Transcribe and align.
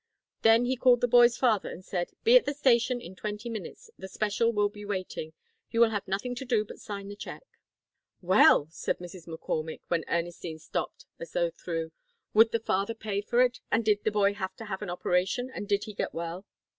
Then 0.41 0.65
he 0.65 0.77
called 0.77 1.01
the 1.01 1.07
boy's 1.07 1.37
father 1.37 1.69
and 1.69 1.85
said, 1.85 2.13
'Be 2.23 2.35
at 2.35 2.47
the 2.47 2.55
station 2.55 2.99
in 2.99 3.15
twenty 3.15 3.49
minutes. 3.49 3.91
The 3.99 4.07
special 4.07 4.51
will 4.51 4.67
be 4.67 4.83
waiting. 4.83 5.33
You 5.69 5.79
will 5.81 5.91
have 5.91 6.07
nothing 6.07 6.33
to 6.37 6.43
do 6.43 6.65
but 6.65 6.79
sign 6.79 7.07
the 7.07 7.15
check.'" 7.15 7.59
"Well," 8.19 8.65
said 8.71 8.97
Mrs. 8.97 9.27
McCormick, 9.27 9.81
when 9.89 10.03
Ernestine 10.09 10.57
stopped 10.57 11.05
as 11.19 11.33
though 11.33 11.51
through, 11.51 11.91
"would 12.33 12.51
the 12.51 12.59
father 12.59 12.95
pay 12.95 13.21
for 13.21 13.41
it, 13.41 13.59
and 13.71 13.85
did 13.85 14.03
the 14.03 14.09
boy 14.09 14.33
have 14.33 14.55
to 14.55 14.65
have 14.65 14.81
an 14.81 14.89
operation, 14.89 15.51
and 15.53 15.67
did 15.69 15.83
he 15.83 15.93
get 15.93 16.15
well?" 16.15 16.47